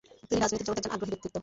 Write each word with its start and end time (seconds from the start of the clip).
তিনি 0.27 0.39
রাজনৈতিক 0.41 0.65
জগতে 0.67 0.79
একজন 0.81 0.93
আগ্রহী 0.95 1.11
ব্যক্তিত্ব। 1.13 1.35